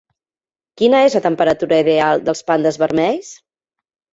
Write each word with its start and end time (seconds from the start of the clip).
Quina 0.81 1.01
és 1.09 1.17
la 1.17 1.21
temperatura 1.27 1.79
ideal 1.85 2.25
dels 2.31 2.43
pandes 2.51 2.81
vermells? 2.85 3.31